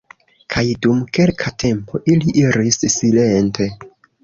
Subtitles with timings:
[0.53, 3.71] Kaj dum kelka tempo ili iris silente.